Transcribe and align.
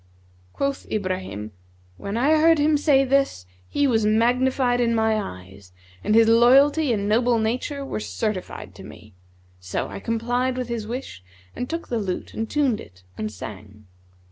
(Quoth 0.51 0.87
Ibrahim), 0.91 1.51
When 1.97 2.17
I 2.17 2.39
heard 2.41 2.57
him 2.57 2.75
say 2.75 3.05
this, 3.05 3.45
he 3.69 3.85
was 3.85 4.03
magnified 4.03 4.81
in 4.81 4.95
my 4.95 5.13
eyes 5.17 5.73
and 6.03 6.15
his 6.15 6.27
loyalty 6.27 6.91
and 6.91 7.07
noble 7.07 7.37
nature 7.37 7.85
were 7.85 7.99
certified 7.99 8.73
to 8.73 8.83
me; 8.83 9.13
so 9.59 9.89
I 9.89 9.99
complied 9.99 10.57
with 10.57 10.69
his 10.69 10.87
wish 10.87 11.23
and 11.55 11.69
took 11.69 11.89
the 11.89 11.99
lute 11.99 12.33
and 12.33 12.49
tuned 12.49 12.81
it, 12.81 13.03
and 13.15 13.31
sang. 13.31 13.85